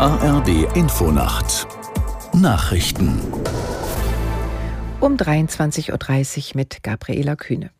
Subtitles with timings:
[0.00, 1.66] ARD Infonacht
[2.32, 3.20] Nachrichten
[4.98, 7.70] um 23.30 Uhr mit Gabriela Kühne.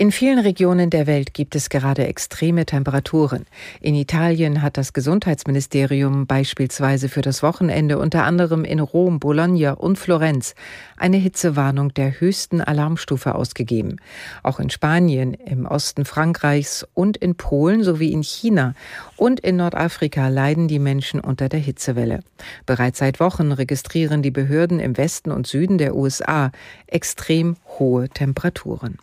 [0.00, 3.44] In vielen Regionen der Welt gibt es gerade extreme Temperaturen.
[3.82, 9.98] In Italien hat das Gesundheitsministerium beispielsweise für das Wochenende unter anderem in Rom, Bologna und
[9.98, 10.54] Florenz
[10.96, 13.96] eine Hitzewarnung der höchsten Alarmstufe ausgegeben.
[14.42, 18.72] Auch in Spanien, im Osten Frankreichs und in Polen sowie in China
[19.18, 22.20] und in Nordafrika leiden die Menschen unter der Hitzewelle.
[22.64, 26.52] Bereits seit Wochen registrieren die Behörden im Westen und Süden der USA
[26.86, 28.96] extrem hohe Temperaturen.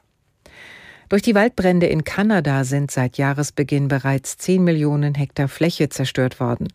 [1.09, 6.67] Durch die Waldbrände in Kanada sind seit Jahresbeginn bereits 10 Millionen Hektar Fläche zerstört worden.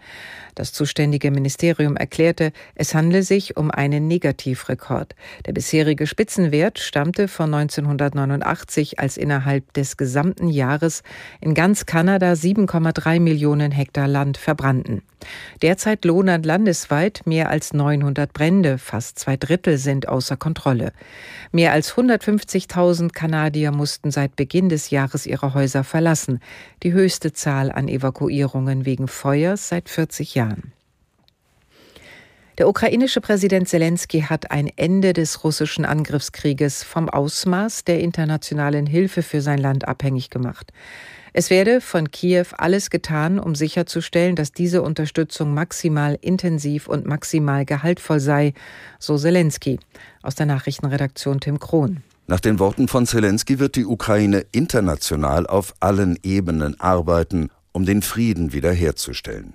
[0.55, 5.15] Das zuständige Ministerium erklärte, es handle sich um einen Negativrekord.
[5.45, 11.03] Der bisherige Spitzenwert stammte von 1989, als innerhalb des gesamten Jahres
[11.43, 15.03] in ganz Kanada 7,3 Millionen Hektar Land verbrannten.
[15.63, 20.93] Derzeit lohnen landesweit mehr als 900 Brände, fast zwei Drittel sind außer Kontrolle.
[21.51, 26.41] Mehr als 150.000 Kanadier mussten seit Beginn des Jahres ihre Häuser verlassen,
[26.83, 30.73] die höchste Zahl an Evakuierungen wegen Feuers seit 40 Jahren.
[32.59, 39.23] Der ukrainische Präsident Zelensky hat ein Ende des russischen Angriffskrieges vom Ausmaß der internationalen Hilfe
[39.23, 40.71] für sein Land abhängig gemacht.
[41.33, 47.65] Es werde von Kiew alles getan, um sicherzustellen, dass diese Unterstützung maximal intensiv und maximal
[47.65, 48.53] gehaltvoll sei,
[48.99, 49.81] so Zelensky.
[50.23, 52.03] Aus der Nachrichtenredaktion Tim Krohn.
[52.27, 58.03] Nach den Worten von Zelensky wird die Ukraine international auf allen Ebenen arbeiten, um den
[58.03, 59.55] Frieden wiederherzustellen.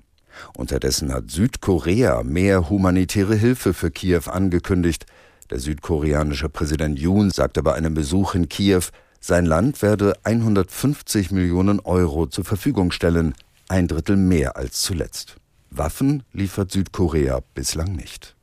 [0.56, 5.06] Unterdessen hat Südkorea mehr humanitäre Hilfe für Kiew angekündigt.
[5.50, 8.84] Der südkoreanische Präsident Yoon sagte bei einem Besuch in Kiew,
[9.20, 13.34] sein Land werde 150 Millionen Euro zur Verfügung stellen,
[13.68, 15.36] ein Drittel mehr als zuletzt.
[15.70, 18.37] Waffen liefert Südkorea bislang nicht.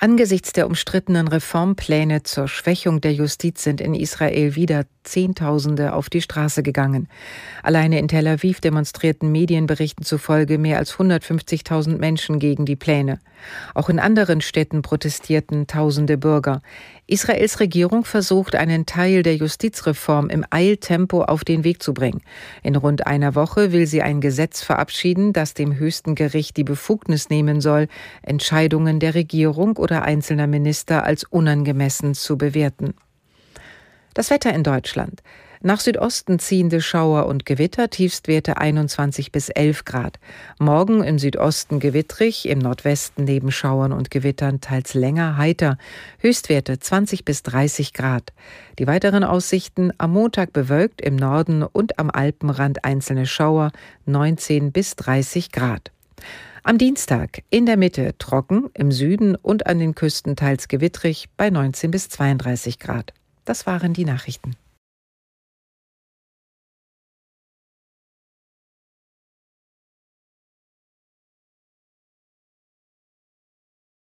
[0.00, 6.22] Angesichts der umstrittenen Reformpläne zur Schwächung der Justiz sind in Israel wieder Zehntausende auf die
[6.22, 7.08] Straße gegangen.
[7.64, 13.18] Alleine in Tel Aviv demonstrierten Medienberichten zufolge mehr als 150.000 Menschen gegen die Pläne.
[13.74, 16.62] Auch in anderen Städten protestierten tausende Bürger.
[17.06, 22.22] Israels Regierung versucht, einen Teil der Justizreform im Eiltempo auf den Weg zu bringen.
[22.62, 27.30] In rund einer Woche will sie ein Gesetz verabschieden, das dem höchsten Gericht die Befugnis
[27.30, 27.88] nehmen soll,
[28.22, 32.94] Entscheidungen der Regierung oder einzelner Minister als unangemessen zu bewerten.
[34.14, 35.22] Das Wetter in Deutschland.
[35.60, 40.20] Nach Südosten ziehende Schauer und Gewitter, Tiefstwerte 21 bis 11 Grad.
[40.60, 45.76] Morgen im Südosten gewittrig, im Nordwesten neben Schauern und Gewittern teils länger heiter.
[46.20, 48.32] Höchstwerte 20 bis 30 Grad.
[48.78, 53.72] Die weiteren Aussichten am Montag bewölkt, im Norden und am Alpenrand einzelne Schauer
[54.06, 55.90] 19 bis 30 Grad.
[56.62, 61.50] Am Dienstag in der Mitte trocken, im Süden und an den Küsten teils gewittrig bei
[61.50, 63.12] 19 bis 32 Grad.
[63.44, 64.54] Das waren die Nachrichten.